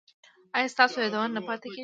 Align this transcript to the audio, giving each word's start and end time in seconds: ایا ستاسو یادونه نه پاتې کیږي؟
ایا 0.55 0.71
ستاسو 0.73 0.97
یادونه 1.03 1.33
نه 1.35 1.41
پاتې 1.47 1.67
کیږي؟ 1.73 1.79